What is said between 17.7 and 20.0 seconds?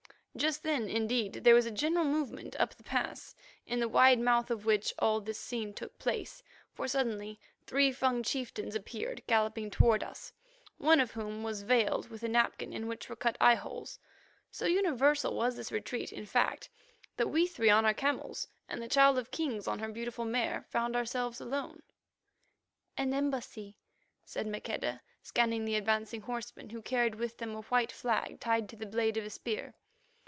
our camels, and the Child of Kings on her